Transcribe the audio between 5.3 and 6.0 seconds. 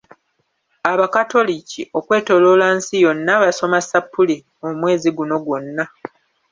gwonna.